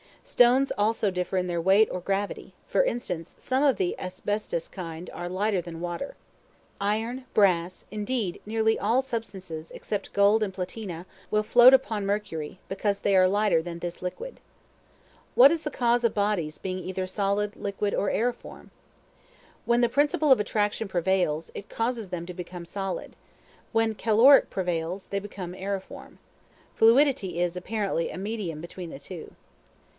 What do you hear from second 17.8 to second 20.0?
or aeriform? When the